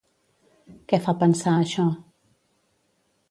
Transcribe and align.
Què 0.93 0.99
fa 1.03 1.13
pensar 1.23 1.53
això? 1.57 1.85